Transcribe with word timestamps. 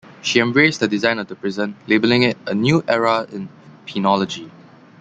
She 0.23 0.39
embraced 0.39 0.79
the 0.79 0.87
design 0.87 1.19
of 1.19 1.27
the 1.27 1.35
prison, 1.35 1.75
labeling 1.85 2.23
it 2.23 2.35
"a 2.47 2.55
new 2.55 2.83
era 2.87 3.27
in 3.31 3.49
penology". 3.85 4.49